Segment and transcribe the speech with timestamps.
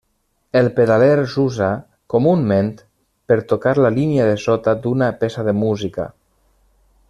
[0.61, 1.67] El pedaler s'usa
[2.15, 2.71] comunament
[3.31, 6.13] per tocar la línia de sota d'una peça de música.